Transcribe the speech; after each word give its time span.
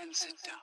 and 0.00 0.14
sit 0.14 0.34
down. 0.46 0.54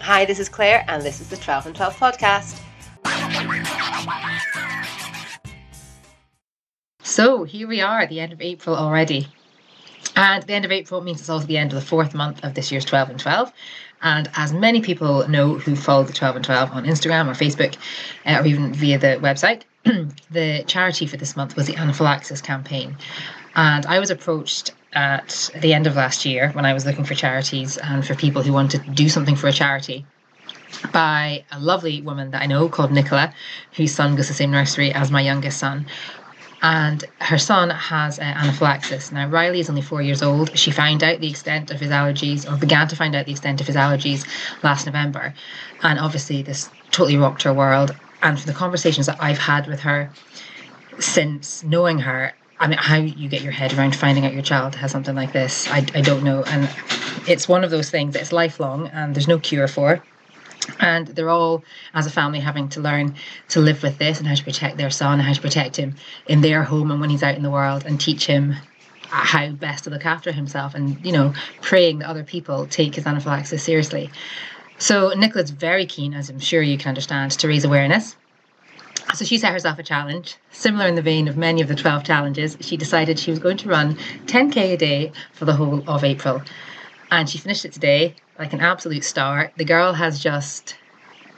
Hi, 0.00 0.26
this 0.26 0.38
is 0.38 0.50
Claire, 0.50 0.84
and 0.86 1.02
this 1.02 1.22
is 1.22 1.30
the 1.30 1.36
12 1.38 1.66
and 1.66 1.74
12 1.74 1.96
podcast. 1.96 2.60
So 7.02 7.44
here 7.44 7.66
we 7.66 7.80
are 7.80 8.00
at 8.00 8.10
the 8.10 8.20
end 8.20 8.34
of 8.34 8.42
April 8.42 8.76
already. 8.76 9.28
And 10.16 10.42
the 10.44 10.54
end 10.54 10.64
of 10.64 10.72
April 10.72 11.00
means 11.00 11.20
it's 11.20 11.30
also 11.30 11.46
the 11.46 11.58
end 11.58 11.72
of 11.72 11.80
the 11.80 11.86
fourth 11.86 12.14
month 12.14 12.44
of 12.44 12.54
this 12.54 12.70
year's 12.70 12.84
12 12.84 13.10
and 13.10 13.20
12. 13.20 13.52
And 14.02 14.30
as 14.36 14.52
many 14.52 14.80
people 14.80 15.26
know 15.28 15.54
who 15.54 15.74
follow 15.74 16.04
the 16.04 16.12
12 16.12 16.36
and 16.36 16.44
12 16.44 16.72
on 16.72 16.84
Instagram 16.84 17.26
or 17.26 17.32
Facebook 17.32 17.76
uh, 18.26 18.40
or 18.40 18.46
even 18.46 18.72
via 18.74 18.98
the 18.98 19.18
website, 19.20 19.62
the 20.30 20.64
charity 20.66 21.06
for 21.06 21.16
this 21.16 21.36
month 21.36 21.56
was 21.56 21.66
the 21.66 21.76
anaphylaxis 21.76 22.42
campaign. 22.42 22.96
And 23.56 23.86
I 23.86 23.98
was 23.98 24.10
approached 24.10 24.72
at 24.92 25.50
the 25.60 25.74
end 25.74 25.86
of 25.86 25.96
last 25.96 26.24
year 26.24 26.50
when 26.52 26.64
I 26.64 26.72
was 26.72 26.86
looking 26.86 27.04
for 27.04 27.14
charities 27.14 27.76
and 27.78 28.06
for 28.06 28.14
people 28.14 28.42
who 28.42 28.52
wanted 28.52 28.84
to 28.84 28.90
do 28.90 29.08
something 29.08 29.36
for 29.36 29.48
a 29.48 29.52
charity 29.52 30.06
by 30.92 31.44
a 31.50 31.58
lovely 31.58 32.02
woman 32.02 32.30
that 32.32 32.42
I 32.42 32.46
know 32.46 32.68
called 32.68 32.92
Nicola, 32.92 33.32
whose 33.72 33.94
son 33.94 34.16
goes 34.16 34.26
to 34.26 34.32
the 34.32 34.36
same 34.36 34.50
nursery 34.50 34.92
as 34.92 35.10
my 35.10 35.20
youngest 35.20 35.58
son. 35.58 35.86
And 36.64 37.04
her 37.20 37.36
son 37.36 37.68
has 37.68 38.18
uh, 38.18 38.22
anaphylaxis. 38.22 39.12
Now, 39.12 39.28
Riley 39.28 39.60
is 39.60 39.68
only 39.68 39.82
four 39.82 40.00
years 40.00 40.22
old. 40.22 40.56
She 40.58 40.70
found 40.70 41.04
out 41.04 41.20
the 41.20 41.28
extent 41.28 41.70
of 41.70 41.78
his 41.78 41.90
allergies, 41.90 42.50
or 42.50 42.56
began 42.56 42.88
to 42.88 42.96
find 42.96 43.14
out 43.14 43.26
the 43.26 43.32
extent 43.32 43.60
of 43.60 43.66
his 43.66 43.76
allergies 43.76 44.26
last 44.62 44.86
November. 44.86 45.34
And 45.82 45.98
obviously, 45.98 46.40
this 46.40 46.70
totally 46.90 47.18
rocked 47.18 47.42
her 47.42 47.52
world. 47.52 47.94
And 48.22 48.40
from 48.40 48.46
the 48.50 48.56
conversations 48.56 49.04
that 49.06 49.18
I've 49.20 49.36
had 49.36 49.66
with 49.66 49.80
her 49.80 50.10
since 50.98 51.62
knowing 51.64 51.98
her, 51.98 52.32
I 52.58 52.66
mean, 52.66 52.78
how 52.78 52.96
you 52.96 53.28
get 53.28 53.42
your 53.42 53.52
head 53.52 53.74
around 53.74 53.94
finding 53.94 54.24
out 54.24 54.32
your 54.32 54.40
child 54.40 54.74
has 54.76 54.90
something 54.90 55.14
like 55.14 55.34
this, 55.34 55.68
I, 55.68 55.84
I 55.94 56.00
don't 56.00 56.24
know. 56.24 56.44
And 56.44 56.70
it's 57.28 57.46
one 57.46 57.62
of 57.62 57.70
those 57.70 57.90
things 57.90 58.14
that's 58.14 58.32
lifelong 58.32 58.88
and 58.88 59.14
there's 59.14 59.28
no 59.28 59.38
cure 59.38 59.68
for. 59.68 60.02
And 60.80 61.08
they're 61.08 61.30
all, 61.30 61.64
as 61.92 62.06
a 62.06 62.10
family, 62.10 62.40
having 62.40 62.68
to 62.70 62.80
learn 62.80 63.14
to 63.48 63.60
live 63.60 63.82
with 63.82 63.98
this 63.98 64.18
and 64.18 64.26
how 64.26 64.34
to 64.34 64.44
protect 64.44 64.76
their 64.76 64.90
son, 64.90 65.18
and 65.18 65.22
how 65.22 65.34
to 65.34 65.40
protect 65.40 65.76
him 65.76 65.94
in 66.26 66.40
their 66.40 66.62
home 66.62 66.90
and 66.90 67.00
when 67.00 67.10
he's 67.10 67.22
out 67.22 67.36
in 67.36 67.42
the 67.42 67.50
world, 67.50 67.84
and 67.84 68.00
teach 68.00 68.26
him 68.26 68.54
how 69.08 69.50
best 69.50 69.84
to 69.84 69.90
look 69.90 70.06
after 70.06 70.32
himself 70.32 70.74
and, 70.74 71.04
you 71.04 71.12
know, 71.12 71.32
praying 71.60 71.98
that 71.98 72.08
other 72.08 72.24
people 72.24 72.66
take 72.66 72.94
his 72.94 73.06
anaphylaxis 73.06 73.62
seriously. 73.62 74.10
So 74.78 75.10
Nicola's 75.10 75.50
very 75.50 75.86
keen, 75.86 76.14
as 76.14 76.30
I'm 76.30 76.40
sure 76.40 76.62
you 76.62 76.78
can 76.78 76.88
understand, 76.88 77.32
to 77.32 77.48
raise 77.48 77.64
awareness 77.64 78.16
so 79.14 79.24
she 79.24 79.38
set 79.38 79.52
herself 79.52 79.78
a 79.78 79.82
challenge, 79.82 80.36
similar 80.50 80.86
in 80.86 80.94
the 80.94 81.02
vein 81.02 81.28
of 81.28 81.36
many 81.36 81.60
of 81.60 81.68
the 81.68 81.74
12 81.74 82.04
challenges. 82.04 82.56
She 82.60 82.76
decided 82.76 83.18
she 83.18 83.30
was 83.30 83.38
going 83.38 83.56
to 83.58 83.68
run 83.68 83.96
10k 84.26 84.56
a 84.56 84.76
day 84.76 85.12
for 85.32 85.44
the 85.44 85.54
whole 85.54 85.84
of 85.88 86.04
April. 86.04 86.42
And 87.14 87.30
she 87.30 87.38
finished 87.38 87.64
it 87.64 87.72
today 87.72 88.16
like 88.40 88.52
an 88.54 88.60
absolute 88.60 89.04
star. 89.04 89.52
The 89.56 89.64
girl 89.64 89.92
has 89.92 90.20
just 90.20 90.76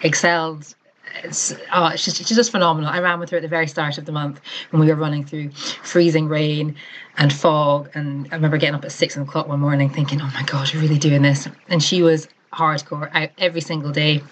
excelled. 0.03 0.75
It's, 1.23 1.55
oh, 1.71 1.95
she's, 1.97 2.17
she's 2.17 2.35
just 2.35 2.51
phenomenal. 2.51 2.89
I 2.89 3.01
ran 3.01 3.21
with 3.21 3.29
her 3.29 3.37
at 3.37 3.43
the 3.43 3.49
very 3.49 3.67
start 3.67 3.99
of 3.99 4.07
the 4.07 4.13
month 4.13 4.41
when 4.71 4.81
we 4.81 4.87
were 4.87 4.95
running 4.95 5.23
through 5.27 5.51
freezing 5.51 6.29
rain 6.29 6.77
and 7.19 7.31
fog. 7.31 7.91
And 7.93 8.27
I 8.33 8.37
remember 8.37 8.57
getting 8.57 8.75
up 8.75 8.87
at 8.87 8.93
six 8.93 9.19
o'clock 9.19 9.49
one 9.49 9.61
morning 9.61 9.91
thinking, 9.91 10.23
oh 10.23 10.31
my 10.33 10.45
God, 10.45 10.73
you're 10.73 10.81
really 10.81 10.97
doing 10.97 11.21
this. 11.21 11.47
And 11.69 11.83
she 11.83 12.01
was 12.01 12.27
hardcore 12.55 13.11
out 13.15 13.29
every 13.37 13.61
single 13.61 13.93
day 13.93 14.23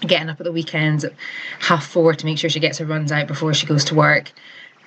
getting 0.00 0.28
up 0.28 0.40
at 0.40 0.44
the 0.44 0.52
weekends 0.52 1.04
at 1.04 1.12
half 1.60 1.86
four 1.86 2.14
to 2.14 2.26
make 2.26 2.38
sure 2.38 2.50
she 2.50 2.58
gets 2.58 2.78
her 2.78 2.84
runs 2.84 3.12
out 3.12 3.28
before 3.28 3.54
she 3.54 3.64
goes 3.64 3.84
to 3.84 3.94
work. 3.94 4.32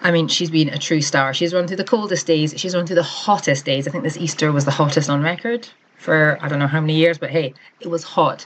I 0.01 0.11
mean, 0.11 0.27
she's 0.27 0.49
been 0.49 0.67
a 0.67 0.77
true 0.77 1.01
star. 1.01 1.33
She's 1.33 1.53
run 1.53 1.65
through 1.65 1.77
the 1.77 1.85
coldest 1.85 2.27
days. 2.27 2.53
She's 2.57 2.75
run 2.75 2.85
through 2.85 2.97
the 2.97 3.03
hottest 3.03 3.63
days. 3.63 3.87
I 3.87 3.91
think 3.91 4.03
this 4.03 4.17
Easter 4.17 4.51
was 4.51 4.65
the 4.65 4.71
hottest 4.71 5.09
on 5.09 5.21
record 5.21 5.69
for 6.03 6.37
I 6.41 6.49
don't 6.49 6.59
know 6.59 6.67
how 6.67 6.81
many 6.81 6.95
years, 6.95 7.17
but 7.17 7.29
hey, 7.29 7.53
it 7.79 7.87
was 7.87 8.03
hot. 8.03 8.45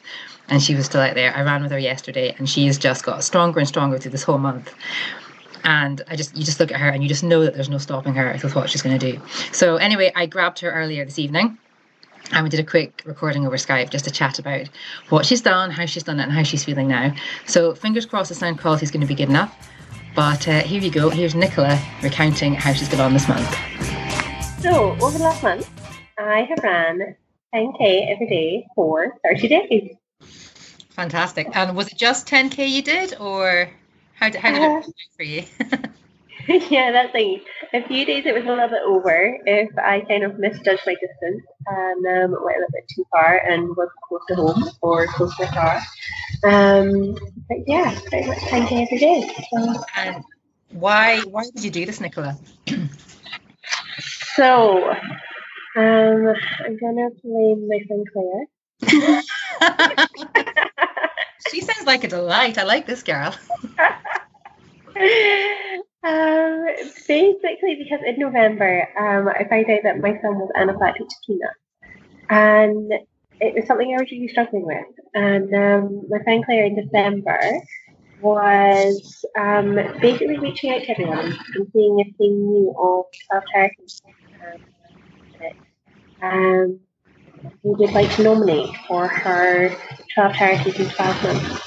And 0.50 0.62
she 0.62 0.76
was 0.76 0.86
still 0.86 1.02
out 1.02 1.16
there. 1.16 1.36
I 1.36 1.42
ran 1.42 1.62
with 1.62 1.72
her 1.72 1.80
yesterday 1.80 2.34
and 2.38 2.50
she's 2.50 2.78
just 2.78 3.04
got 3.04 3.24
stronger 3.24 3.60
and 3.60 3.68
stronger 3.68 3.98
through 3.98 4.12
this 4.12 4.24
whole 4.24 4.38
month. 4.38 4.74
And 5.64 6.02
I 6.08 6.16
just 6.16 6.38
you 6.38 6.44
just 6.44 6.60
look 6.60 6.72
at 6.72 6.80
her 6.80 6.88
and 6.88 7.04
you 7.04 7.10
just 7.10 7.24
know 7.24 7.44
that 7.44 7.54
there's 7.56 7.68
no 7.68 7.80
stopping 7.80 8.14
her 8.14 8.40
with 8.42 8.56
what 8.56 8.70
she's 8.70 8.82
gonna 8.82 9.00
do. 9.00 9.20
So 9.52 9.78
anyway, 9.78 10.12
I 10.16 10.28
grabbed 10.28 10.60
her 10.60 10.72
earlier 10.72 11.04
this 11.04 11.20
evening 11.20 11.58
and 12.32 12.44
we 12.44 12.50
did 12.50 12.60
a 12.60 12.64
quick 12.64 13.02
recording 13.06 13.46
over 13.46 13.58
Skype 13.58 13.90
just 13.90 14.06
to 14.06 14.12
chat 14.12 14.40
about 14.40 14.70
what 15.10 15.26
she's 15.26 15.42
done, 15.42 15.72
how 15.72 15.86
she's 15.86 16.04
done 16.04 16.20
it, 16.20 16.24
and 16.24 16.32
how 16.32 16.44
she's 16.44 16.64
feeling 16.64 16.88
now. 16.88 17.14
So 17.46 17.74
fingers 17.74 18.06
crossed 18.06 18.30
the 18.30 18.36
sound 18.36 18.60
quality 18.60 18.84
is 18.84 18.92
going 18.92 19.02
to 19.02 19.08
be 19.08 19.16
good 19.16 19.30
enough. 19.30 19.56
But 20.16 20.48
uh, 20.48 20.62
here 20.62 20.82
you 20.82 20.92
go. 20.92 21.10
Here's 21.10 21.36
Nicola 21.36 21.80
recounting 22.02 22.54
how 22.56 22.74
she's 22.74 22.90
got 22.90 23.00
on 23.00 23.14
this 23.14 23.28
month. 23.28 23.50
So 24.62 24.98
over 25.00 25.18
the 25.18 25.24
last 25.24 25.44
month, 25.44 25.70
I 26.18 26.42
have 26.50 26.60
ran 26.64 27.16
10k 27.54 28.12
every 28.14 28.28
day 28.28 28.68
for 28.76 29.18
30 29.24 29.48
days. 29.48 29.96
Fantastic. 30.90 31.48
And 31.56 31.76
was 31.76 31.88
it 31.88 31.98
just 31.98 32.28
10k 32.28 32.68
you 32.70 32.82
did, 32.82 33.16
or 33.20 33.70
how 34.16 34.30
did, 34.30 34.42
how 34.42 34.52
did 34.52 34.62
Uh, 34.62 34.66
it 34.80 34.86
work 34.88 34.96
for 35.16 35.24
you? 35.24 35.44
yeah, 36.70 36.92
that's 36.92 37.12
thing. 37.12 37.42
A 37.74 37.86
few 37.88 38.06
days 38.06 38.26
it 38.26 38.34
was 38.34 38.44
a 38.46 38.50
little 38.50 38.70
bit 38.70 38.82
over 38.86 39.38
if 39.46 39.70
I 39.78 40.02
kind 40.02 40.24
of 40.24 40.40
misjudged 40.40 40.82
my 40.86 40.96
distance 40.96 41.44
and 41.68 42.06
um, 42.06 42.32
went 42.44 42.58
a 42.58 42.60
little 42.60 42.74
bit 42.74 42.88
too 42.94 43.06
far 43.12 43.38
and 43.38 43.70
was 43.76 43.90
close 44.08 44.22
to 44.30 44.36
home 44.36 44.70
or 44.82 45.08
close 45.08 45.36
to 45.38 45.46
the 45.46 45.52
car. 45.52 45.82
Um, 46.44 47.14
but 47.50 47.58
yeah, 47.68 47.98
pretty 48.06 48.28
much 48.28 48.40
10k 48.40 48.86
every 48.86 48.98
day. 48.98 49.36
So, 49.52 49.84
and 49.98 50.24
why 50.72 51.22
why 51.22 51.44
did 51.54 51.64
you 51.64 51.72
do 51.72 51.86
this, 51.86 52.00
Nicola? 52.00 52.38
so 54.36 54.94
um, 55.78 56.34
I'm 56.66 56.78
gonna 56.78 57.10
blame 57.24 57.68
my 57.68 57.80
friend 57.88 58.08
Claire. 58.12 58.48
she 61.52 61.62
sounds 61.62 61.86
like 61.86 62.04
a 62.04 62.08
delight. 62.08 62.58
I 62.58 62.64
like 62.64 62.88
this 62.88 63.04
girl. 63.04 63.36
um, 66.04 66.66
basically, 67.08 67.76
because 67.78 68.00
in 68.08 68.18
November, 68.18 68.90
um, 69.00 69.28
I 69.28 69.46
found 69.48 69.70
out 69.70 69.84
that 69.84 70.00
my 70.00 70.20
son 70.20 70.40
was 70.40 70.50
anaphylactic 70.58 71.08
to 71.08 71.16
peanuts, 71.28 71.60
and 72.32 72.92
it 73.40 73.54
was 73.54 73.68
something 73.68 73.96
I 73.96 74.02
was 74.02 74.10
really 74.12 74.30
struggling 74.30 74.66
with. 74.66 74.88
And 75.14 75.54
um, 75.54 76.08
my 76.10 76.24
friend 76.24 76.44
Claire 76.44 76.66
in 76.66 76.76
December 76.76 77.62
was 78.20 79.24
um, 79.38 79.76
basically 80.02 80.40
reaching 80.40 80.74
out 80.74 80.82
to 80.82 80.90
everyone 80.90 81.38
and 81.54 81.68
seeing 81.72 82.00
if 82.00 82.08
they 82.18 82.30
knew 82.30 82.74
of 82.80 83.06
self 83.32 83.44
charity. 83.54 83.86
Um, 86.22 86.80
we 87.64 87.76
would 87.76 87.92
like 87.92 88.12
to 88.16 88.24
nominate 88.24 88.76
for 88.88 89.08
her 89.08 89.76
12 90.16 90.34
charities 90.34 90.80
in 90.80 90.90
12 90.90 91.24
months 91.24 91.62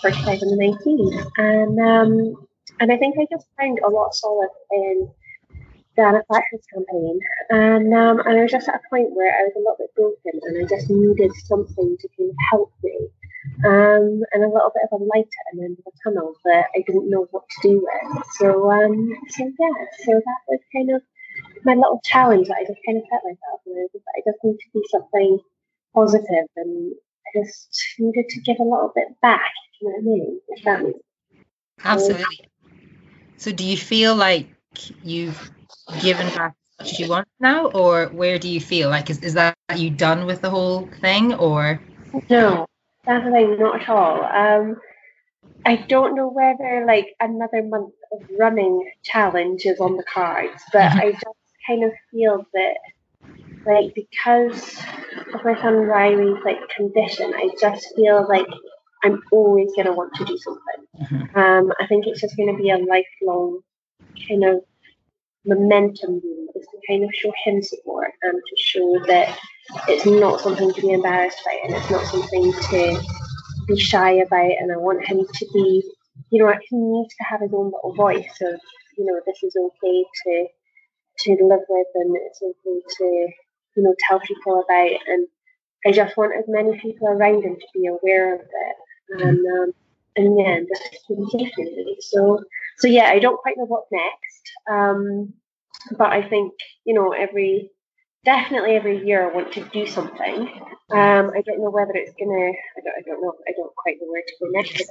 for 0.00 0.10
2019. 0.10 1.26
And 1.38 1.80
um, 1.80 2.46
and 2.80 2.92
I 2.92 2.96
think 2.96 3.16
I 3.18 3.26
just 3.30 3.46
found 3.58 3.78
a 3.84 3.88
lot 3.88 4.14
solace 4.14 4.50
in 4.72 5.08
the 5.96 6.02
anaphylaxis 6.02 6.66
campaign. 6.72 7.20
And 7.50 7.94
um, 7.94 8.20
and 8.20 8.38
I 8.38 8.42
was 8.42 8.50
just 8.50 8.68
at 8.68 8.76
a 8.76 8.88
point 8.90 9.14
where 9.14 9.32
I 9.32 9.42
was 9.44 9.52
a 9.56 9.58
little 9.60 9.76
bit 9.78 9.94
broken 9.94 10.40
and 10.42 10.64
I 10.64 10.68
just 10.68 10.90
needed 10.90 11.32
something 11.46 11.96
to 11.98 12.08
kind 12.16 12.30
of 12.30 12.36
help 12.50 12.72
me. 12.82 13.08
Um, 13.66 14.24
and 14.32 14.42
a 14.42 14.48
little 14.48 14.72
bit 14.74 14.88
of 14.90 15.00
a 15.00 15.04
light 15.04 15.28
at 15.28 15.56
the 15.56 15.64
end 15.64 15.76
of 15.78 15.84
the 15.84 15.92
tunnel 16.02 16.34
that 16.44 16.66
I 16.74 16.82
didn't 16.86 17.10
know 17.10 17.28
what 17.30 17.44
to 17.48 17.68
do 17.68 17.86
with. 17.86 18.24
So 18.38 18.70
um, 18.70 19.16
so 19.30 19.44
yeah, 19.44 19.84
so 20.04 20.12
that 20.12 20.40
was 20.48 20.60
kind 20.74 20.90
of 20.90 21.02
my 21.64 21.74
little 21.74 22.00
challenge 22.04 22.48
that 22.48 22.58
I 22.58 22.64
just 22.64 22.80
kind 22.86 22.98
of 22.98 23.04
set 23.10 23.20
myself. 23.24 23.60
And 23.66 23.76
I, 23.78 23.82
was 23.82 23.90
just, 23.92 24.04
I 24.16 24.20
just 24.26 24.44
need 24.44 24.58
to 24.58 24.68
be 24.72 24.82
something 24.90 25.38
positive 25.94 26.48
and 26.56 26.92
I 27.26 27.42
just 27.42 27.68
needed 27.98 28.28
to 28.28 28.40
give 28.40 28.56
a 28.60 28.64
little 28.64 28.92
bit 28.94 29.08
back. 29.22 29.52
You 29.80 29.88
know 29.88 29.94
what 29.94 30.00
I 30.00 30.04
mean? 30.04 30.40
If 30.48 30.64
that 30.64 30.82
makes 30.82 30.98
Absolutely. 31.84 32.48
So 33.36 33.52
do 33.52 33.64
you 33.64 33.76
feel 33.76 34.14
like 34.14 34.48
you've 35.02 35.50
given 36.00 36.26
back 36.34 36.54
as 36.80 36.86
much 36.86 36.92
as 36.92 36.98
you 36.98 37.08
want 37.08 37.28
now, 37.40 37.66
or 37.66 38.06
where 38.06 38.38
do 38.38 38.48
you 38.48 38.60
feel 38.60 38.88
like 38.88 39.10
is, 39.10 39.18
is 39.20 39.34
that 39.34 39.54
you 39.76 39.90
done 39.90 40.26
with 40.26 40.40
the 40.40 40.50
whole 40.50 40.88
thing, 41.00 41.34
or 41.34 41.80
No, 42.30 42.66
definitely 43.04 43.56
not 43.56 43.82
at 43.82 43.88
all. 43.88 44.24
Um, 44.24 44.76
I 45.66 45.76
don't 45.76 46.14
know 46.14 46.28
whether 46.28 46.84
like 46.86 47.14
another 47.20 47.62
month 47.62 47.92
of 48.12 48.22
running 48.38 48.90
challenge 49.02 49.66
is 49.66 49.80
on 49.80 49.96
the 49.96 50.04
cards, 50.04 50.62
but 50.72 50.82
I 50.92 51.12
just 51.12 51.24
kind 51.66 51.84
of 51.84 51.92
feel 52.10 52.46
that 52.54 52.76
like 53.66 53.94
because 53.94 54.78
of 55.32 55.44
my 55.44 55.60
son 55.60 55.74
Riley's 55.74 56.42
like 56.44 56.58
condition, 56.76 57.32
I 57.34 57.48
just 57.60 57.94
feel 57.96 58.26
like 58.28 58.46
I'm 59.02 59.22
always 59.32 59.70
gonna 59.76 59.92
want 59.92 60.14
to 60.14 60.24
do 60.24 60.38
something. 60.38 61.30
Um, 61.34 61.72
I 61.80 61.86
think 61.86 62.06
it's 62.06 62.20
just 62.20 62.36
gonna 62.36 62.56
be 62.56 62.70
a 62.70 62.78
lifelong 62.78 63.60
kind 64.28 64.44
of 64.44 64.60
momentum 65.44 66.22
is 66.54 66.66
to 66.66 66.78
kind 66.88 67.04
of 67.04 67.10
show 67.14 67.32
him 67.44 67.62
support 67.62 68.12
and 68.22 68.34
to 68.34 68.62
show 68.62 68.98
that 69.06 69.36
it's 69.88 70.06
not 70.06 70.40
something 70.40 70.72
to 70.72 70.80
be 70.80 70.90
embarrassed 70.90 71.40
by 71.44 71.58
and 71.64 71.74
it's 71.74 71.90
not 71.90 72.04
something 72.06 72.52
to 72.52 73.02
be 73.66 73.78
shy 73.78 74.12
about, 74.12 74.52
and 74.58 74.72
I 74.72 74.76
want 74.76 75.04
him 75.04 75.24
to 75.26 75.46
be, 75.52 75.82
you 76.30 76.44
know, 76.44 76.52
he 76.68 76.76
needs 76.76 77.14
to 77.16 77.24
have 77.24 77.40
his 77.40 77.52
own 77.52 77.66
little 77.72 77.94
voice 77.94 78.38
of, 78.42 78.60
you 78.96 79.04
know, 79.04 79.20
this 79.26 79.42
is 79.42 79.56
okay 79.56 80.04
to 80.24 80.46
to 81.18 81.30
live 81.42 81.60
with, 81.68 81.86
and 81.94 82.16
it's 82.16 82.42
okay 82.42 82.80
to, 82.98 83.04
you 83.76 83.82
know, 83.82 83.94
tell 84.08 84.20
people 84.20 84.62
about, 84.62 84.90
and 85.06 85.26
I 85.86 85.92
just 85.92 86.16
want 86.16 86.36
as 86.38 86.44
many 86.48 86.78
people 86.78 87.08
around 87.08 87.42
him 87.42 87.56
to 87.56 87.66
be 87.74 87.86
aware 87.86 88.34
of 88.34 88.40
it, 88.40 89.22
and 89.22 89.38
um, 89.38 89.72
and 90.16 90.38
yeah, 90.38 90.52
and 90.54 90.68
just 90.68 91.06
to 91.08 91.16
be 91.16 91.26
safe 91.30 91.52
really. 91.58 91.96
So 92.00 92.42
so 92.78 92.88
yeah, 92.88 93.06
I 93.06 93.18
don't 93.18 93.40
quite 93.40 93.56
know 93.56 93.66
what's 93.66 93.90
next, 93.92 94.50
um, 94.70 95.34
but 95.98 96.12
I 96.12 96.26
think 96.26 96.52
you 96.84 96.94
know 96.94 97.12
every 97.12 97.70
definitely 98.24 98.76
every 98.76 99.04
year 99.06 99.28
I 99.28 99.32
want 99.32 99.52
to 99.52 99.64
do 99.72 99.86
something. 99.86 100.48
Um, 100.90 101.30
I 101.34 101.40
don't 101.40 101.58
know 101.60 101.70
whether 101.70 101.92
it's 101.94 102.12
gonna. 102.18 102.50
I 102.50 102.80
don't. 102.84 102.94
I 102.98 103.02
don't 103.06 103.22
know. 103.22 103.34
I 103.48 103.52
don't 103.56 103.74
quite 103.74 103.96
know 104.00 104.08
where 104.08 104.22
to 104.22 104.34
go 104.40 104.50
next. 104.50 104.84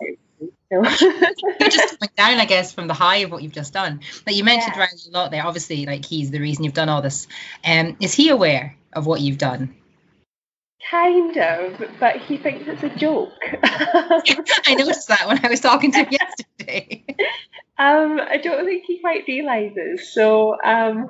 So. 0.72 1.46
You're 1.60 1.70
just 1.70 2.00
coming 2.00 2.10
down, 2.18 2.40
I 2.40 2.46
guess, 2.46 2.72
from 2.72 2.88
the 2.88 2.94
high 2.94 3.18
of 3.18 3.32
what 3.32 3.44
you've 3.44 3.54
just 3.54 3.74
done. 3.74 4.02
Like 4.26 4.36
you 4.36 4.44
mentioned 4.44 4.74
yeah. 4.76 4.82
Riley 4.82 5.00
a 5.08 5.12
lot 5.12 5.32
there. 5.32 5.46
Obviously, 5.46 5.86
like 5.86 6.04
he's 6.04 6.32
the 6.32 6.40
reason 6.40 6.64
you've 6.64 6.74
done 6.74 6.90
all 6.90 7.02
this. 7.02 7.28
Um, 7.64 7.98
is 8.00 8.14
he 8.14 8.30
aware 8.30 8.76
of 8.92 9.06
what 9.06 9.22
you've 9.22 9.38
done? 9.38 9.76
Kind 10.90 11.38
of, 11.38 11.82
but 12.00 12.18
he 12.18 12.38
thinks 12.38 12.68
it's 12.68 12.84
a 12.84 12.90
joke. 12.90 13.32
I 13.64 14.76
noticed 14.78 15.08
that 15.08 15.28
when 15.28 15.46
I 15.46 15.50
was 15.50 15.62
talking 15.62 15.92
to 15.92 16.00
him 16.00 16.10
yesterday. 16.12 17.06
Um, 17.76 18.22
I 18.22 18.38
don't 18.38 18.66
think 18.66 18.84
he 18.86 19.00
quite 19.00 19.24
realizes. 19.28 20.14
So 20.14 20.56
um, 20.64 21.10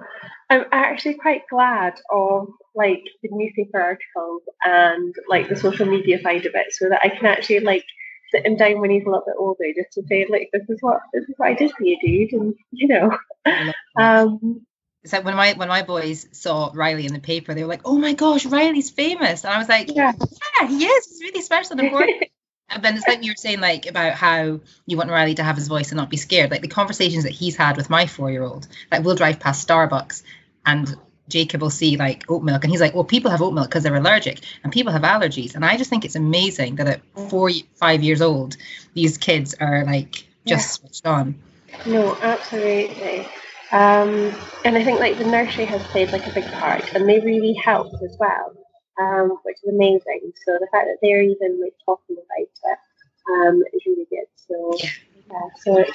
I'm 0.50 0.66
actually 0.72 1.16
quite 1.16 1.42
glad 1.50 1.94
of 2.12 2.48
like 2.75 3.04
the 3.22 3.30
newspaper 3.31 3.80
articles 3.80 4.42
and 4.63 5.13
like 5.28 5.50
the 5.50 5.56
social 5.56 5.86
media 5.86 6.22
side 6.22 6.45
of 6.45 6.54
it, 6.56 6.74
so 6.74 6.90
that 6.90 7.01
I 7.04 7.10
can 7.10 7.25
actually 7.25 7.60
like 7.62 7.86
sit 8.31 8.45
him 8.45 8.57
down 8.57 8.80
when 8.80 8.90
he's 8.90 9.04
a 9.04 9.10
little 9.10 9.24
bit 9.25 9.36
older, 9.38 9.66
just 9.75 9.94
to 9.94 10.04
say 10.07 10.25
like 10.30 10.50
this 10.51 10.68
is 10.69 10.78
what 10.81 11.01
this 11.13 11.24
is 11.24 11.36
what 11.38 11.50
I 11.50 11.54
did 11.54 11.72
for 11.72 11.84
you, 11.84 11.98
dude, 12.01 12.34
and 12.34 12.56
you 12.72 12.88
know. 12.88 13.18
Um, 13.95 14.66
it's 15.04 15.12
like 15.12 15.25
when 15.25 15.36
my 15.36 15.54
when 15.54 15.68
my 15.68 15.84
boys 15.84 16.28
saw 16.31 16.72
Riley 16.74 17.06
in 17.06 17.13
the 17.13 17.19
paper, 17.19 17.54
they 17.54 17.62
were 17.62 17.69
like, 17.69 17.81
"Oh 17.86 17.98
my 17.98 18.13
gosh, 18.13 18.45
Riley's 18.45 18.90
famous!" 18.90 19.44
And 19.44 19.54
I 19.54 19.57
was 19.57 19.68
like, 19.68 19.94
"Yeah, 19.94 20.13
yeah 20.60 20.68
he 20.68 20.86
is. 20.86 21.07
He's 21.10 21.22
really 21.22 21.42
special 21.42 21.74
and 21.74 21.81
important." 21.88 22.24
and 22.73 22.83
then 22.83 22.95
it's 22.95 23.07
like 23.07 23.23
you 23.23 23.31
were 23.31 23.37
saying, 23.37 23.59
like 23.59 23.85
about 23.85 24.13
how 24.13 24.59
you 24.85 24.97
want 24.97 25.09
Riley 25.09 25.35
to 25.35 25.43
have 25.43 25.55
his 25.55 25.67
voice 25.67 25.91
and 25.91 25.97
not 25.97 26.09
be 26.09 26.17
scared. 26.17 26.51
Like 26.51 26.61
the 26.61 26.67
conversations 26.67 27.23
that 27.23 27.31
he's 27.31 27.55
had 27.55 27.77
with 27.77 27.89
my 27.89 28.07
four-year-old, 28.07 28.67
like 28.91 29.03
we'll 29.03 29.15
drive 29.15 29.39
past 29.39 29.67
Starbucks 29.67 30.23
and 30.65 30.95
Jacob 31.29 31.61
will 31.61 31.69
see 31.69 31.97
like 31.97 32.29
oat 32.29 32.43
milk, 32.43 32.63
and 32.63 32.71
he's 32.71 32.81
like, 32.81 32.93
"Well, 32.93 33.03
people 33.05 33.31
have 33.31 33.41
oat 33.41 33.53
milk 33.53 33.69
because 33.69 33.83
they're 33.83 33.95
allergic, 33.95 34.39
and 34.63 34.73
people 34.73 34.91
have 34.91 35.03
allergies." 35.03 35.55
And 35.55 35.65
I 35.65 35.77
just 35.77 35.89
think 35.89 36.05
it's 36.05 36.15
amazing 36.15 36.75
that 36.75 36.87
at 36.87 37.01
four, 37.29 37.49
five 37.75 38.03
years 38.03 38.21
old, 38.21 38.57
these 38.93 39.17
kids 39.17 39.55
are 39.59 39.85
like 39.85 40.25
just 40.45 40.81
yeah. 40.83 40.87
switched 40.87 41.07
on. 41.07 41.35
No, 41.85 42.17
absolutely. 42.21 43.21
Um, 43.71 44.35
and 44.65 44.77
I 44.77 44.83
think 44.83 44.99
like 44.99 45.17
the 45.17 45.25
nursery 45.25 45.65
has 45.65 45.81
played 45.83 46.11
like 46.11 46.27
a 46.27 46.33
big 46.33 46.45
part, 46.51 46.93
and 46.93 47.07
they 47.07 47.19
really 47.19 47.53
help 47.53 47.93
as 48.03 48.17
well, 48.19 48.53
um, 49.00 49.38
which 49.44 49.57
is 49.63 49.74
amazing. 49.74 50.34
So 50.45 50.57
the 50.60 50.68
fact 50.72 50.88
that 50.88 50.98
they're 51.01 51.22
even 51.22 51.62
like 51.62 51.74
talking 51.86 52.16
about 52.16 52.40
it 52.40 52.80
um, 53.31 53.63
is 53.74 53.81
really 53.86 54.07
good. 54.10 54.28
So 54.48 54.78
yeah, 55.31 55.40
so 55.63 55.86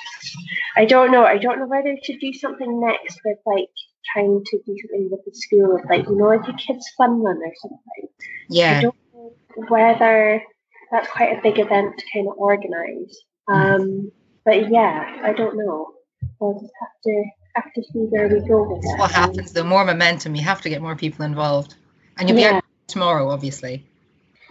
I 0.77 0.85
don't 0.85 1.11
know. 1.11 1.25
I 1.25 1.39
don't 1.39 1.59
know 1.59 1.67
whether 1.67 1.97
to 2.03 2.19
do 2.19 2.33
something 2.33 2.81
next 2.81 3.21
with 3.25 3.39
like 3.47 3.69
trying 4.13 4.43
to 4.45 4.59
do 4.67 4.77
something 4.83 5.09
with 5.11 5.25
the 5.25 5.33
school, 5.35 5.75
with 5.75 5.85
like 5.89 6.07
you 6.09 6.17
know, 6.17 6.27
like 6.27 6.49
a 6.49 6.53
kids 6.55 6.89
fun 6.97 7.23
run 7.23 7.37
or 7.37 7.53
something. 7.61 8.09
Yeah. 8.49 8.79
I 8.79 8.83
don't 8.83 8.97
know 9.15 9.35
whether 9.69 10.43
that's 10.91 11.09
quite 11.09 11.39
a 11.39 11.43
big 11.43 11.59
event 11.59 11.99
to 11.99 12.05
kind 12.13 12.29
of 12.29 12.35
organise. 12.39 13.17
Um, 13.49 14.11
but 14.45 14.71
yeah, 14.71 15.21
I 15.23 15.33
don't 15.33 15.57
know. 15.57 15.93
I'll 16.41 16.59
just 16.61 16.73
have 16.81 17.03
to 17.05 17.25
have 17.55 17.73
to 17.75 17.83
see 17.93 18.01
where 18.01 18.29
we 18.29 18.41
go 18.47 18.63
with 18.63 18.85
it. 18.85 18.99
What 18.99 19.11
happens? 19.11 19.53
The 19.53 19.65
more 19.65 19.85
momentum, 19.85 20.35
you 20.35 20.43
have 20.43 20.61
to 20.63 20.69
get 20.69 20.81
more 20.81 20.97
people 20.97 21.25
involved, 21.25 21.75
and 22.17 22.29
you'll 22.29 22.39
yeah. 22.39 22.61
be 22.61 22.67
tomorrow, 22.89 23.29
obviously. 23.29 23.87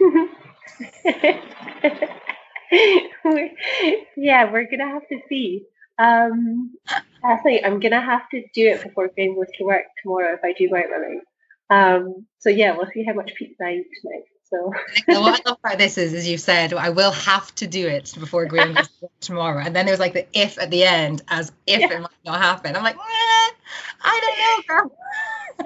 yeah, 4.16 4.50
we're 4.50 4.68
gonna 4.70 4.88
have 4.88 5.06
to 5.08 5.20
see. 5.28 5.64
Um, 5.98 6.74
actually, 7.24 7.64
I'm 7.64 7.80
gonna 7.80 8.00
have 8.00 8.28
to 8.30 8.42
do 8.54 8.68
it 8.68 8.82
before 8.82 9.08
going 9.08 9.34
to 9.34 9.64
work 9.64 9.86
tomorrow 10.02 10.34
if 10.34 10.40
I 10.44 10.52
do 10.52 10.68
white 10.68 10.90
running. 10.90 11.20
Um, 11.70 12.26
so 12.38 12.48
yeah, 12.48 12.76
we'll 12.76 12.90
see 12.92 13.04
how 13.04 13.12
much 13.12 13.34
pizza 13.34 13.64
I 13.64 13.72
eat 13.74 13.86
tonight. 14.00 14.24
So 14.48 14.72
what 15.20 15.46
I 15.46 15.50
love 15.50 15.58
about 15.62 15.78
this 15.78 15.98
is, 15.98 16.14
as 16.14 16.26
you 16.26 16.38
said, 16.38 16.72
I 16.72 16.88
will 16.88 17.10
have 17.10 17.54
to 17.56 17.66
do 17.66 17.86
it 17.86 18.14
before 18.18 18.46
Graham 18.46 18.72
goes 18.72 18.88
to 18.88 18.94
work 19.02 19.12
tomorrow. 19.20 19.62
And 19.62 19.76
then 19.76 19.84
there's 19.84 19.98
like 19.98 20.14
the 20.14 20.26
if 20.32 20.58
at 20.58 20.70
the 20.70 20.84
end, 20.84 21.22
as 21.28 21.52
if 21.66 21.80
yeah. 21.80 21.92
it 21.92 22.00
might 22.00 22.10
not 22.24 22.40
happen. 22.40 22.74
I'm 22.74 22.82
like, 22.82 22.96
eh, 22.96 23.50
I 24.00 24.20
don't 24.22 24.38
know, 24.38 24.74
girl. 24.74 24.98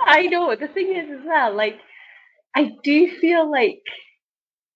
I 0.04 0.22
know. 0.22 0.56
The 0.56 0.66
thing 0.68 0.96
is, 0.96 1.20
as 1.20 1.24
well, 1.24 1.54
like 1.54 1.78
I 2.54 2.72
do 2.82 3.10
feel 3.20 3.50
like 3.50 3.82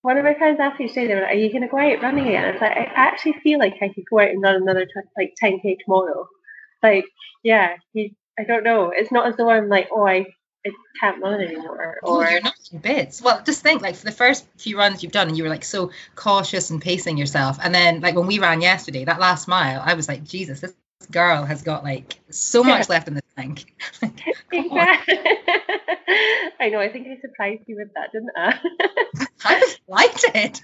one 0.02 0.18
of 0.18 0.24
my 0.24 0.34
friends 0.34 0.60
asked 0.60 0.78
me 0.78 0.88
today, 0.88 1.08
they 1.08 1.14
were 1.14 1.22
like, 1.22 1.32
"Are 1.32 1.38
you 1.38 1.50
going 1.50 1.62
to 1.62 1.68
go 1.68 1.78
out 1.78 2.02
running 2.02 2.28
again?" 2.28 2.44
I 2.44 2.52
was 2.52 2.60
like, 2.60 2.76
"I 2.76 2.92
actually 2.94 3.34
feel 3.42 3.58
like 3.58 3.74
I 3.82 3.88
could 3.88 4.04
go 4.08 4.20
out 4.20 4.30
and 4.30 4.42
run 4.42 4.56
another 4.56 4.86
like 5.16 5.34
10k 5.42 5.78
tomorrow." 5.84 6.28
Like, 6.82 7.04
yeah, 7.42 7.76
you, 7.92 8.10
I 8.38 8.44
don't 8.44 8.64
know. 8.64 8.92
It's 8.94 9.12
not 9.12 9.26
as 9.26 9.36
though 9.36 9.50
I'm 9.50 9.68
like, 9.68 9.88
"Oh, 9.90 10.06
I 10.06 10.26
I 10.66 10.70
can't 11.00 11.22
run 11.22 11.40
anymore. 11.40 11.98
Or 12.02 12.24
oh, 12.24 12.28
you're 12.28 12.40
not 12.40 12.54
in 12.72 12.78
bits. 12.78 13.22
Well, 13.22 13.42
just 13.44 13.62
think 13.62 13.82
like 13.82 13.96
for 13.96 14.04
the 14.04 14.12
first 14.12 14.46
few 14.56 14.78
runs 14.78 15.02
you've 15.02 15.12
done, 15.12 15.28
and 15.28 15.36
you 15.36 15.44
were 15.44 15.48
like 15.50 15.64
so 15.64 15.90
cautious 16.14 16.70
and 16.70 16.80
pacing 16.80 17.18
yourself, 17.18 17.58
and 17.62 17.74
then 17.74 18.00
like 18.00 18.16
when 18.16 18.26
we 18.26 18.38
ran 18.38 18.60
yesterday, 18.60 19.04
that 19.04 19.20
last 19.20 19.48
mile, 19.48 19.80
I 19.84 19.94
was 19.94 20.08
like, 20.08 20.24
Jesus, 20.24 20.60
this 20.60 20.74
girl 21.10 21.44
has 21.44 21.62
got 21.62 21.84
like 21.84 22.18
so 22.30 22.62
much 22.62 22.88
left 22.88 23.08
in 23.08 23.14
the 23.14 23.22
tank. 23.36 23.72
exactly. 24.52 25.18
I 26.60 26.68
know. 26.70 26.80
I 26.80 26.88
think 26.90 27.08
I 27.08 27.20
surprised 27.20 27.62
you 27.66 27.76
with 27.76 27.92
that, 27.94 28.12
didn't 28.12 28.30
I? 28.36 28.58
I 29.44 29.60
just 29.60 29.80
liked 29.88 30.24
it. 30.34 30.62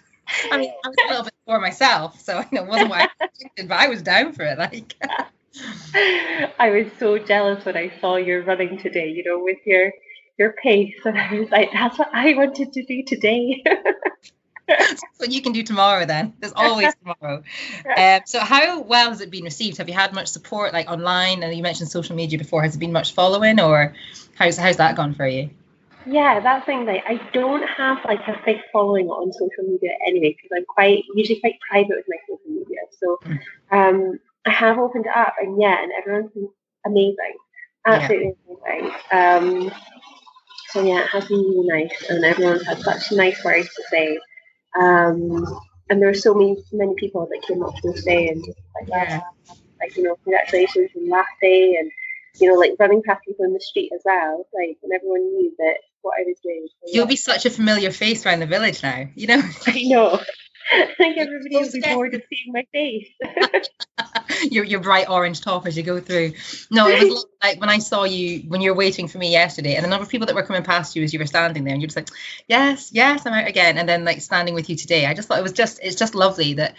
I 0.50 0.56
mean, 0.56 0.72
I 0.84 0.88
was 0.88 0.96
a 1.04 1.08
little 1.08 1.24
bit 1.24 1.34
for 1.44 1.60
myself, 1.60 2.20
so 2.20 2.38
I 2.38 2.48
know 2.52 2.64
it 2.64 2.68
wasn't 2.68 2.90
what 2.90 3.00
I 3.00 3.24
expected, 3.24 3.68
but 3.68 3.78
I 3.78 3.88
was 3.88 4.02
down 4.02 4.32
for 4.32 4.44
it. 4.44 4.58
Like. 4.58 4.94
I 6.58 6.70
was 6.70 6.86
so 6.98 7.18
jealous 7.18 7.64
when 7.64 7.76
I 7.76 7.92
saw 8.00 8.16
you 8.16 8.40
running 8.40 8.78
today, 8.78 9.08
you 9.10 9.22
know, 9.24 9.38
with 9.42 9.58
your 9.66 9.92
your 10.38 10.54
pace. 10.62 10.96
And 11.04 11.18
I 11.18 11.34
was 11.34 11.50
like, 11.50 11.70
that's 11.72 11.98
what 11.98 12.08
I 12.12 12.34
wanted 12.34 12.72
to 12.72 12.82
do 12.82 13.02
today. 13.06 13.62
That's 14.78 15.02
what 15.18 15.32
you 15.32 15.42
can 15.42 15.52
do 15.52 15.62
tomorrow 15.62 16.04
then. 16.04 16.34
There's 16.40 16.52
always 16.54 16.94
tomorrow. 17.02 17.42
Um, 17.96 18.20
so 18.26 18.40
how 18.40 18.80
well 18.82 19.10
has 19.10 19.20
it 19.20 19.30
been 19.30 19.44
received? 19.44 19.78
Have 19.78 19.88
you 19.88 19.94
had 19.94 20.12
much 20.12 20.28
support 20.28 20.72
like 20.72 20.90
online? 20.90 21.42
And 21.42 21.54
you 21.54 21.62
mentioned 21.62 21.90
social 21.90 22.16
media 22.16 22.38
before. 22.38 22.62
Has 22.62 22.76
it 22.76 22.78
been 22.78 22.92
much 22.92 23.14
following 23.14 23.60
or 23.60 23.94
how's 24.36 24.56
how's 24.56 24.76
that 24.76 24.96
gone 24.96 25.14
for 25.14 25.26
you? 25.26 25.50
Yeah, 26.04 26.40
that 26.40 26.66
thing 26.66 26.84
like 26.84 27.04
I 27.06 27.20
don't 27.32 27.66
have 27.68 27.98
like 28.04 28.26
a 28.26 28.40
big 28.44 28.58
following 28.72 29.08
on 29.08 29.32
social 29.32 29.70
media 29.70 29.90
anyway 30.06 30.36
because 30.36 30.50
I'm 30.56 30.64
quite 30.64 31.04
usually 31.14 31.40
quite 31.40 31.58
private 31.68 31.96
with 31.96 32.06
my 32.08 32.16
social 32.28 32.50
media. 32.50 32.80
So 32.98 33.18
hmm. 33.22 33.36
um 33.76 34.18
I 34.44 34.50
have 34.50 34.78
opened 34.78 35.06
it 35.06 35.16
up, 35.16 35.34
and 35.40 35.60
yeah, 35.60 35.82
and 35.82 35.92
everyone's 35.92 36.32
been 36.32 36.48
amazing, 36.84 37.36
absolutely 37.86 38.34
yeah. 38.48 38.88
amazing. 39.12 39.70
Um, 39.70 39.72
so 40.70 40.84
yeah, 40.84 41.02
it 41.02 41.08
has 41.08 41.26
been 41.26 41.38
really 41.38 41.66
nice, 41.66 42.04
and 42.08 42.24
everyone's 42.24 42.66
had 42.66 42.80
such 42.80 43.12
nice 43.12 43.44
words 43.44 43.68
to 43.68 43.82
say. 43.90 44.18
Um, 44.78 45.46
and 45.90 46.00
there 46.00 46.08
were 46.08 46.14
so 46.14 46.34
many 46.34 46.56
many 46.72 46.94
people 46.94 47.28
that 47.30 47.46
came 47.46 47.62
up 47.62 47.74
to 47.76 47.88
me 47.88 47.94
today 47.94 48.28
and 48.28 48.44
just 48.44 48.58
like 48.74 48.88
yeah. 48.88 49.20
like 49.80 49.96
you 49.96 50.02
know 50.04 50.16
congratulations 50.24 50.90
and 50.94 51.08
laughing 51.08 51.76
and 51.78 51.90
you 52.40 52.48
know 52.48 52.58
like 52.58 52.72
running 52.78 53.02
past 53.02 53.22
people 53.26 53.44
in 53.44 53.52
the 53.52 53.60
street 53.60 53.90
as 53.94 54.00
well 54.04 54.46
like 54.54 54.78
and 54.82 54.92
everyone 54.92 55.20
knew 55.20 55.52
that 55.58 55.76
what 56.02 56.14
I 56.18 56.24
was 56.26 56.36
doing. 56.42 56.66
So, 56.68 56.92
You'll 56.92 57.04
yeah. 57.04 57.08
be 57.08 57.16
such 57.16 57.46
a 57.46 57.50
familiar 57.50 57.90
face 57.90 58.26
around 58.26 58.40
the 58.40 58.46
village 58.46 58.82
now, 58.82 59.08
you 59.14 59.28
know. 59.28 59.42
I 59.66 59.82
know. 59.84 60.20
I 60.72 60.94
think 60.96 61.18
everybody 61.18 61.56
will 61.56 61.72
be 61.72 61.80
bored 61.80 62.14
of 62.14 62.22
seeing 62.28 62.52
my 62.52 62.66
face. 62.72 63.08
your 64.50 64.64
your 64.64 64.80
bright 64.80 65.08
orange 65.08 65.40
top 65.40 65.66
as 65.66 65.76
you 65.76 65.82
go 65.82 66.00
through. 66.00 66.32
No, 66.70 66.88
it 66.88 67.08
was 67.08 67.26
like 67.42 67.60
when 67.60 67.68
I 67.68 67.78
saw 67.78 68.04
you 68.04 68.40
when 68.48 68.60
you 68.60 68.70
were 68.70 68.76
waiting 68.76 69.08
for 69.08 69.18
me 69.18 69.30
yesterday, 69.30 69.74
and 69.74 69.84
the 69.84 69.88
number 69.88 70.04
of 70.04 70.08
people 70.08 70.26
that 70.26 70.36
were 70.36 70.42
coming 70.42 70.62
past 70.62 70.96
you 70.96 71.02
as 71.02 71.12
you 71.12 71.18
were 71.18 71.26
standing 71.26 71.64
there, 71.64 71.72
and 71.72 71.82
you're 71.82 71.88
just 71.88 71.96
like, 71.96 72.08
yes, 72.46 72.90
yes, 72.92 73.26
I'm 73.26 73.32
out 73.32 73.48
again, 73.48 73.78
and 73.78 73.88
then 73.88 74.04
like 74.04 74.20
standing 74.20 74.54
with 74.54 74.70
you 74.70 74.76
today. 74.76 75.06
I 75.06 75.14
just 75.14 75.28
thought 75.28 75.38
it 75.38 75.42
was 75.42 75.52
just 75.52 75.80
it's 75.82 75.96
just 75.96 76.14
lovely 76.14 76.54
that 76.54 76.76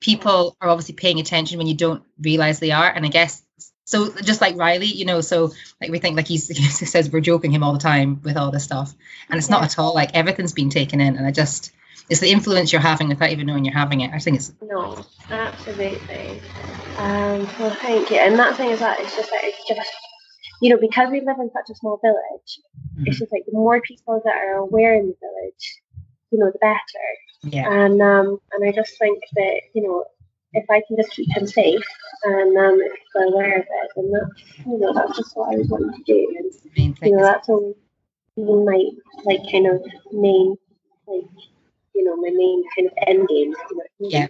people 0.00 0.56
are 0.60 0.68
obviously 0.68 0.94
paying 0.94 1.20
attention 1.20 1.58
when 1.58 1.66
you 1.66 1.74
don't 1.74 2.02
realize 2.20 2.60
they 2.60 2.72
are, 2.72 2.88
and 2.88 3.04
I 3.04 3.08
guess 3.08 3.42
so 3.86 4.10
just 4.14 4.40
like 4.40 4.56
Riley, 4.56 4.86
you 4.86 5.04
know, 5.04 5.20
so 5.20 5.52
like 5.80 5.90
we 5.90 5.98
think 5.98 6.16
like 6.16 6.26
he's, 6.26 6.48
he 6.48 6.86
says 6.86 7.10
we're 7.10 7.20
joking 7.20 7.52
him 7.52 7.62
all 7.62 7.74
the 7.74 7.78
time 7.78 8.20
with 8.22 8.36
all 8.36 8.50
this 8.50 8.64
stuff, 8.64 8.94
and 9.28 9.38
it's 9.38 9.48
yeah. 9.48 9.56
not 9.56 9.64
at 9.64 9.78
all 9.78 9.94
like 9.94 10.14
everything's 10.14 10.54
been 10.54 10.70
taken 10.70 11.00
in, 11.00 11.16
and 11.16 11.26
I 11.26 11.30
just 11.30 11.70
it's 12.08 12.20
the 12.20 12.30
influence 12.30 12.72
you're 12.72 12.82
having 12.82 13.08
without 13.08 13.30
even 13.30 13.46
knowing 13.46 13.64
you're 13.64 13.74
having 13.74 14.00
it. 14.00 14.10
I 14.12 14.18
think 14.18 14.36
it's 14.36 14.52
no, 14.62 15.04
absolutely. 15.30 16.40
Um, 16.98 17.48
well, 17.58 17.74
thank 17.80 18.10
you. 18.10 18.18
And 18.18 18.38
that 18.38 18.56
thing 18.56 18.70
is 18.70 18.80
that 18.80 19.00
it's 19.00 19.16
just 19.16 19.30
like 19.30 19.40
it's 19.44 19.68
just 19.68 19.92
you 20.60 20.70
know 20.70 20.78
because 20.78 21.10
we 21.10 21.20
live 21.20 21.38
in 21.40 21.50
such 21.52 21.70
a 21.70 21.74
small 21.74 21.98
village, 22.02 22.60
mm-hmm. 22.96 23.04
it's 23.06 23.18
just 23.18 23.32
like 23.32 23.44
the 23.46 23.52
more 23.52 23.80
people 23.80 24.20
that 24.24 24.36
are 24.36 24.56
aware 24.56 24.94
in 24.94 25.06
the 25.06 25.16
village, 25.20 25.80
you 26.30 26.38
know, 26.38 26.50
the 26.52 26.58
better. 26.58 26.76
Yeah. 27.42 27.70
And 27.70 28.00
um, 28.00 28.38
and 28.52 28.68
I 28.68 28.72
just 28.72 28.98
think 28.98 29.22
that 29.36 29.60
you 29.74 29.82
know 29.82 30.04
if 30.52 30.64
I 30.70 30.82
can 30.86 30.96
just 30.96 31.10
keep 31.10 31.28
him 31.36 31.46
safe 31.46 31.82
and 32.24 32.56
um, 32.56 32.78
if 32.80 32.92
people 32.92 33.22
are 33.22 33.34
aware 33.34 33.58
of 33.58 33.64
it, 33.64 33.90
then 33.96 34.12
that's 34.12 34.66
you 34.66 34.78
know 34.78 34.92
that's 34.92 35.16
just 35.16 35.36
what 35.36 35.52
I 35.52 35.56
was 35.56 35.68
wanting 35.68 35.92
to 35.92 36.02
do. 36.04 36.36
And 36.76 36.98
you 37.02 37.16
know 37.16 37.22
that's 37.22 37.48
only 37.48 37.74
even 38.36 38.64
my 38.64 38.82
like 39.24 39.40
kind 39.50 39.66
of 39.66 39.82
main 40.12 40.56
like 41.06 41.24
you 41.94 42.04
know 42.04 42.16
my 42.16 42.30
main 42.30 42.64
kind 42.76 42.88
of 42.88 42.92
end 43.06 43.28
game. 43.28 43.54
You 43.70 43.76
know, 43.76 43.82
Yeah. 44.00 44.26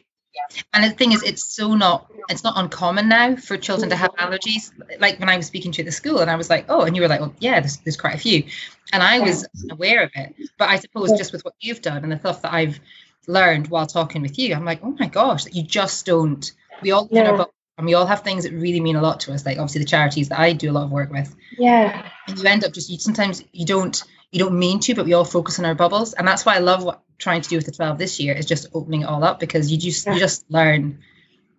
And 0.73 0.85
the 0.85 0.90
thing 0.90 1.12
is, 1.12 1.23
it's 1.23 1.44
so 1.54 1.75
not 1.75 2.11
it's 2.28 2.42
not 2.42 2.54
uncommon 2.56 3.09
now 3.09 3.37
for 3.37 3.56
children 3.56 3.90
to 3.90 3.97
have 3.97 4.12
mm-hmm. 4.12 4.33
allergies. 4.33 4.73
Like 5.00 5.21
when 5.21 5.28
I 5.28 5.37
was 5.37 5.47
speaking 5.47 5.73
to 5.73 5.83
at 5.83 5.87
the 5.87 5.92
school, 5.92 6.18
and 6.18 6.30
I 6.30 6.37
was 6.37 6.50
like, 6.50 6.66
oh, 6.68 6.83
and 6.83 6.97
you 6.97 7.02
were 7.02 7.09
like, 7.09 7.21
well, 7.21 7.35
yeah, 7.38 7.61
there's, 7.61 7.78
there's 7.78 7.97
quite 7.97 8.14
a 8.14 8.18
few, 8.18 8.44
and 8.92 9.02
I 9.02 9.21
was 9.21 9.47
aware 9.71 10.02
of 10.02 10.11
it. 10.14 10.35
But 10.59 10.71
I 10.71 10.76
suppose 10.76 11.12
just 11.12 11.33
with 11.33 11.44
what 11.44 11.54
you've 11.61 11.83
done 11.83 12.02
and 12.02 12.12
the 12.12 12.18
stuff 12.18 12.42
that 12.42 12.52
I've 12.52 12.80
learned 13.26 13.68
while 13.68 13.87
talking 13.87 14.23
with 14.23 14.38
you, 14.38 14.54
I'm 14.54 14.64
like, 14.64 14.80
oh 14.83 14.97
my 14.99 15.06
gosh, 15.06 15.44
that 15.44 15.54
you 15.54 15.62
just 15.62 16.04
don't. 16.06 16.50
We 16.83 16.90
all 16.90 17.06
in 17.06 17.26
our 17.26 17.37
Yeah. 17.37 17.44
and 17.78 17.87
we 17.87 17.94
all 17.94 18.06
have 18.06 18.23
things 18.23 18.44
that 18.44 18.52
really 18.52 18.80
mean 18.80 18.97
a 18.97 19.02
lot 19.02 19.21
to 19.21 19.33
us. 19.33 19.47
Like 19.47 19.59
obviously 19.59 19.80
the 19.80 19.88
charities 19.88 20.30
that 20.30 20.40
I 20.40 20.52
do 20.52 20.71
a 20.71 20.73
lot 20.73 20.85
of 20.85 20.90
work 20.90 21.11
with, 21.11 21.35
Yeah. 21.56 22.11
and 22.26 22.38
you 22.38 22.44
end 22.47 22.64
up 22.64 22.73
just 22.73 22.90
you 22.90 22.99
sometimes 22.99 23.44
you 23.52 23.66
don't 23.66 24.02
you 24.35 24.40
don't 24.40 24.59
mean 24.59 24.80
to 24.80 24.94
but 24.97 25.04
we 25.04 25.14
all 25.14 25.25
focus 25.25 25.61
on 25.61 25.64
our 25.64 25.76
bubbles 25.76 26.12
and 26.12 26.26
that's 26.26 26.44
why 26.44 26.56
i 26.56 26.59
love 26.59 26.83
what 26.83 27.03
trying 27.18 27.42
to 27.42 27.49
do 27.49 27.56
with 27.56 27.66
the 27.66 27.73
12 27.73 27.99
this 27.99 28.21
year 28.21 28.35
is 28.35 28.47
just 28.47 28.68
opening 28.75 29.02
it 29.02 29.06
all 29.06 29.23
up 29.25 29.40
because 29.40 29.71
you 29.71 29.78
just 29.78 30.06
Yeah. 30.06 30.14
you 30.14 30.18
just 30.21 30.44
learn 30.50 30.99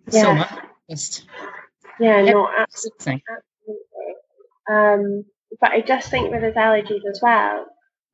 so 0.09 0.35
much 0.35 0.49
just 0.89 1.25
Yeah. 1.99 2.21
Yeah. 2.21 2.31
No. 2.31 2.49
Absolutely. 2.57 3.23
Absolutely. 3.29 4.15
Um, 4.69 5.25
but 5.61 5.71
I 5.71 5.81
just 5.81 6.09
think 6.11 6.31
with 6.31 6.43
his 6.43 6.55
allergies 6.55 7.05
as 7.09 7.19
well, 7.21 7.65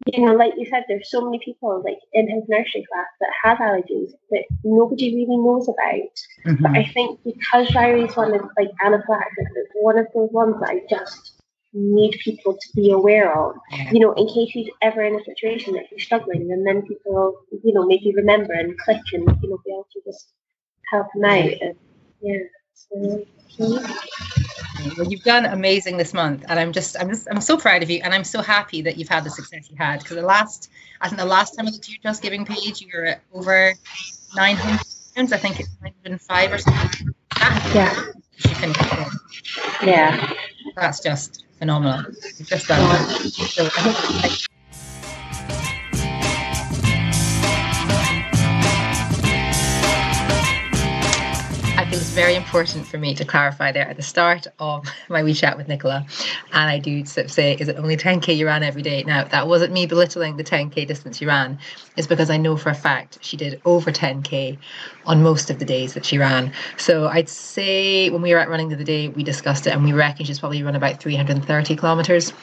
you 0.06 0.26
know, 0.26 0.34
like 0.34 0.54
you 0.58 0.66
said, 0.66 0.84
there's 0.88 1.10
so 1.10 1.22
many 1.22 1.40
people 1.44 1.82
like 1.84 2.00
in 2.14 2.28
his 2.30 2.44
nursery 2.48 2.86
class 2.92 3.08
that 3.20 3.30
have 3.44 3.58
allergies 3.60 4.12
that 4.32 4.44
nobody 4.64 5.16
really 5.16 5.38
knows 5.38 5.68
about. 5.68 6.60
But 6.62 6.72
Mhm. 6.72 6.78
I 6.78 6.92
think 6.92 7.20
because 7.24 7.74
Riley's 7.76 8.16
one 8.16 8.34
of 8.34 8.42
like 8.58 8.70
anaphylaxis, 8.84 9.48
it's 9.56 9.72
one 9.76 9.98
of 9.98 10.08
those 10.14 10.32
ones 10.32 10.56
that 10.60 10.70
I 10.70 10.82
just 10.90 11.41
need 11.74 12.20
people 12.24 12.54
to 12.54 12.70
be 12.76 12.92
aware 12.92 13.38
of. 13.38 13.56
You 13.92 14.00
know, 14.00 14.14
in 14.14 14.28
case 14.28 14.52
he's 14.52 14.70
ever 14.82 15.02
in 15.04 15.16
a 15.16 15.24
situation 15.24 15.74
that 15.74 15.86
he's 15.90 16.04
struggling, 16.04 16.52
and 16.52 16.66
then 16.66 16.82
people, 16.84 17.42
you 17.64 17.74
know, 17.74 17.86
maybe 17.86 18.14
remember 18.16 18.54
and 18.54 18.78
click 18.78 19.02
and 19.14 19.28
you 19.42 19.50
know 19.50 19.60
be 19.66 19.72
able 19.72 19.88
to 19.94 20.02
just 20.06 20.34
help 20.92 21.08
him 21.16 21.26
out. 21.26 21.62
And, 21.62 21.76
yeah. 22.22 22.38
So, 22.74 23.26
well 24.98 25.08
you've 25.08 25.24
done 25.24 25.46
amazing 25.46 25.98
this 25.98 26.14
month 26.14 26.44
and 26.48 26.60
i'm 26.60 26.72
just 26.72 27.00
i'm 27.00 27.10
just 27.10 27.28
i'm 27.30 27.42
so 27.42 27.58
proud 27.58 27.84
of 27.84 27.90
you 27.90 28.00
and 28.04 28.14
i'm 28.14 28.24
so 28.24 28.42
happy 28.42 28.82
that 28.82 28.98
you've 28.98 29.10
had 29.10 29.24
the 29.24 29.30
success 29.30 29.70
you 29.70 29.76
had 29.78 30.00
because 30.00 30.16
the 30.16 30.22
last 30.22 30.70
i 31.00 31.08
think 31.08 31.20
the 31.20 31.26
last 31.26 31.56
time 31.56 31.68
i 31.68 31.70
looked 31.70 31.86
at 31.86 31.90
your 31.90 32.00
just 32.02 32.22
giving 32.22 32.46
page 32.46 32.82
you 32.82 32.88
were 32.94 33.06
at 33.06 33.22
over 33.34 33.74
900 34.36 34.80
pounds 35.16 35.34
i 35.34 35.38
think 35.38 35.60
it's 35.60 35.70
905 35.82 36.54
or 36.54 36.58
something 36.58 37.14
yeah, 37.74 38.06
you 38.46 39.06
yeah. 39.84 40.34
that's 40.76 41.00
just 41.00 41.41
phenomenal. 41.62 42.06
Just 42.50 42.66
so 42.68 43.72
I 43.78 44.32
very 52.12 52.36
important 52.36 52.86
for 52.86 52.98
me 52.98 53.16
to 53.16 53.24
clarify 53.24 53.72
there 53.72 53.88
at 53.88 53.96
the 53.96 54.04
start 54.04 54.46
of 54.60 54.86
my 55.10 55.24
wee 55.24 55.34
chat 55.34 55.56
with 55.56 55.70
Nicola. 55.70 56.06
And 56.52 56.70
I 56.70 56.78
do 56.78 57.06
say, 57.06 57.56
is 57.56 57.70
it 57.70 57.78
only 57.78 57.96
10k 57.96 58.36
you 58.36 58.46
ran 58.46 58.64
every 58.64 58.82
day? 58.82 59.04
Now, 59.04 59.24
that 59.24 59.48
wasn't 59.48 59.72
me 59.72 59.86
belittling 59.86 60.36
the 60.36 60.44
10k 60.44 60.86
distance 60.86 61.22
you 61.22 61.28
ran. 61.30 61.58
It's 61.96 62.08
because 62.08 62.30
I 62.30 62.36
know 62.36 62.58
for 62.58 62.70
a 62.70 62.76
fact 62.76 63.20
she 63.22 63.38
did 63.38 63.62
over 63.64 63.92
10k 63.92 64.58
on 65.06 65.24
most 65.24 65.50
of 65.50 65.60
the 65.60 65.66
days 65.66 65.94
that 65.94 66.06
she 66.06 66.18
ran. 66.18 66.52
So 66.78 67.08
I'd 67.08 67.30
say 67.30 68.10
when 68.10 68.22
we 68.22 68.34
were 68.34 68.40
at 68.40 68.50
running 68.50 68.68
the 68.68 68.76
other 68.76 68.84
day, 68.84 69.08
we 69.08 69.24
discussed 69.24 69.66
it 69.66 69.72
and 69.72 69.84
we 69.84 69.94
reckon 69.94 70.26
she's 70.26 70.40
probably 70.40 70.64
run 70.64 70.76
about 70.76 71.00
330 71.00 71.76
kilometers 71.78 72.34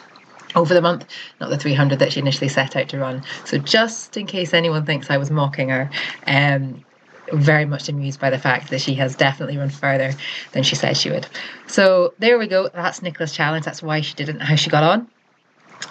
over 0.55 0.73
the 0.73 0.81
month, 0.81 1.07
not 1.41 1.51
the 1.51 1.59
300 1.59 1.99
that 1.99 2.13
she 2.13 2.21
initially 2.21 2.49
set 2.49 2.75
out 2.75 2.89
to 2.89 2.99
run. 2.99 3.23
So 3.45 3.59
just 3.59 4.17
in 4.17 4.27
case 4.27 4.55
anyone 4.55 4.87
thinks 4.87 5.11
I 5.11 5.19
was 5.19 5.31
mocking 5.31 5.69
her, 5.69 5.91
um, 6.27 6.85
very 7.33 7.65
much 7.65 7.89
amused 7.89 8.21
by 8.21 8.31
the 8.31 8.39
fact 8.39 8.71
that 8.71 8.81
she 8.81 8.95
has 8.95 9.17
definitely 9.17 9.57
run 9.57 9.71
further 9.71 10.13
than 10.53 10.63
she 10.63 10.77
said 10.77 10.97
she 10.97 11.11
would. 11.11 11.27
So 11.67 12.15
there 12.19 12.39
we 12.39 12.47
go. 12.47 12.69
That's 12.73 13.03
Nicola's 13.03 13.33
challenge. 13.33 13.65
That's 13.65 13.83
why 13.83 14.01
she 14.01 14.15
didn't, 14.15 14.41
how 14.41 14.57
she 14.57 14.71
got 14.71 14.85
on. 14.85 15.09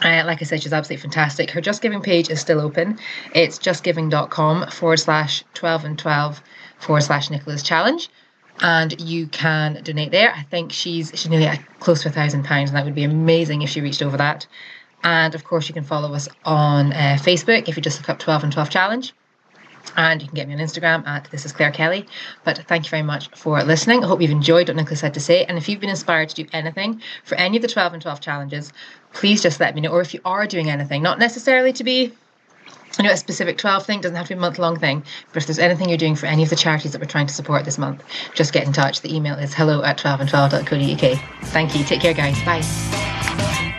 Uh, 0.04 0.24
like 0.26 0.42
I 0.42 0.46
said, 0.46 0.62
she's 0.62 0.74
absolutely 0.74 1.02
fantastic. 1.02 1.52
Her 1.52 1.62
Just 1.62 1.82
Giving 1.82 2.02
page 2.02 2.30
is 2.30 2.40
still 2.40 2.60
open. 2.60 3.00
It's 3.34 3.58
justgiving.com 3.58 4.70
forward 4.72 4.98
slash 4.98 5.44
12 5.54 5.86
and 5.86 6.00
12 6.00 6.42
forward 6.80 7.02
slash 7.02 7.30
Nicola's 7.30 7.64
challenge. 7.64 8.10
And 8.60 9.00
you 9.00 9.28
can 9.28 9.82
donate 9.84 10.12
there. 10.12 10.34
I 10.34 10.44
think 10.44 10.72
she's 10.72 11.12
she's 11.14 11.30
nearly 11.30 11.60
close 11.80 12.02
to 12.02 12.10
a 12.10 12.12
thousand 12.12 12.44
pounds, 12.44 12.72
and 12.72 12.78
that 12.78 12.86
would 12.86 12.96
be 12.96 13.04
amazing 13.04 13.62
if 13.62 13.70
she 13.70 13.82
reached 13.82 14.02
over 14.02 14.18
that. 14.18 14.48
And 15.04 15.36
of 15.36 15.44
course, 15.44 15.68
you 15.68 15.76
can 15.76 15.84
follow 15.84 16.14
us 16.14 16.28
on 16.44 16.92
uh, 16.92 17.18
Facebook 17.20 17.70
if 17.70 17.78
you 17.78 17.84
just 17.84 18.00
look 18.00 18.10
up 18.10 18.18
12 18.18 18.46
and 18.46 18.54
12 18.54 18.70
challenge. 18.72 19.14
And 19.98 20.22
you 20.22 20.28
can 20.28 20.36
get 20.36 20.48
me 20.48 20.54
on 20.54 20.60
Instagram 20.60 21.06
at 21.08 21.28
this 21.32 21.46
is 21.46 21.52
Claire 21.52 21.72
Kelly. 21.72 22.06
But 22.44 22.60
thank 22.68 22.86
you 22.86 22.90
very 22.90 23.04
much 23.04 23.30
for 23.36 23.62
listening. 23.64 24.04
I 24.04 24.08
hope 24.08 24.22
you've 24.22 24.32
enjoyed 24.32 24.70
what 24.70 24.78
Nicola's 24.78 25.02
had 25.02 25.16
to 25.16 25.20
say. 25.20 25.44
And 25.46 25.58
if 25.58 25.68
you've 25.68 25.80
been 25.80 25.90
inspired 25.90 26.30
to 26.30 26.36
do 26.36 26.46
anything 26.54 27.02
for 27.24 27.36
any 27.36 27.58
of 27.58 27.64
the 27.64 27.68
12 27.68 27.94
and 27.94 28.02
12 28.02 28.22
challenges, 28.22 28.72
please 29.14 29.42
just 29.42 29.60
let 29.60 29.76
me 29.76 29.82
know. 29.82 29.90
Or 29.90 30.02
if 30.02 30.14
you 30.14 30.22
are 30.24 30.46
doing 30.46 30.70
anything, 30.70 31.02
not 31.02 31.20
necessarily 31.20 31.74
to 31.74 31.84
be 31.84 32.14
you 32.98 33.04
know, 33.04 33.12
a 33.12 33.18
specific 33.18 33.58
12 33.58 33.86
thing 33.86 34.02
doesn't 34.02 34.16
have 34.16 34.28
to 34.28 34.34
be 34.34 34.38
a 34.38 34.42
month 34.42 34.58
long 34.58 34.80
thing, 34.80 35.04
but 35.34 35.44
if 35.44 35.48
there's 35.48 35.60
anything 35.60 35.90
you're 35.90 35.98
doing 35.98 36.16
for 36.16 36.26
any 36.26 36.44
of 36.44 36.50
the 36.50 36.56
charities 36.56 36.94
that 36.94 37.02
we're 37.02 37.08
trying 37.08 37.28
to 37.28 37.34
support 37.34 37.66
this 37.66 37.78
month, 37.78 38.04
just 38.34 38.54
get 38.54 38.66
in 38.66 38.74
touch. 38.74 39.02
The 39.02 39.16
email 39.16 39.36
is 39.36 39.54
hello 39.54 39.84
at 39.84 39.98
12and12.co.uk. 40.00 41.20
Thank 41.46 41.76
you. 41.76 41.84
Take 41.84 42.02
care, 42.02 42.14
guys. 42.14 42.42
Bye. 42.44 43.74